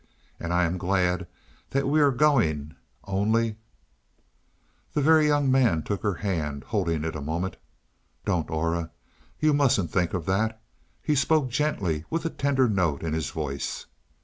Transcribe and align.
And 0.39 0.51
I 0.51 0.63
am 0.63 0.79
glad 0.79 1.27
that 1.69 1.87
we 1.87 2.01
are 2.01 2.09
going, 2.09 2.73
only" 3.03 3.57
The 4.95 5.01
Very 5.03 5.27
Young 5.27 5.51
Man 5.51 5.83
took 5.83 6.01
her 6.01 6.15
hand, 6.15 6.63
holding 6.63 7.03
it 7.03 7.15
a 7.15 7.21
moment. 7.21 7.57
"Don't, 8.25 8.49
Aura. 8.49 8.89
You 9.39 9.53
mustn't 9.53 9.91
think 9.91 10.15
of 10.15 10.25
that." 10.25 10.59
He 11.03 11.13
spoke 11.13 11.51
gently, 11.51 12.05
with 12.09 12.25
a 12.25 12.31
tender 12.31 12.67
note 12.67 13.03
in 13.03 13.13
his 13.13 13.29
voice. 13.29 13.85